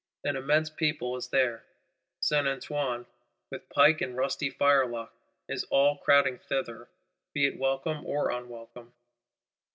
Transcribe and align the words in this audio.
An 0.23 0.35
"immense 0.35 0.71
people" 0.71 1.15
is 1.15 1.27
there; 1.29 1.63
Saint 2.21 2.47
Antoine, 2.47 3.05
with 3.51 3.69
pike 3.69 4.01
and 4.01 4.17
rusty 4.17 4.49
firelock, 4.49 5.13
is 5.47 5.63
all 5.65 5.99
crowding 5.99 6.39
thither, 6.39 6.89
be 7.35 7.45
it 7.45 7.59
welcome 7.59 8.03
or 8.03 8.31
unwelcome. 8.31 8.93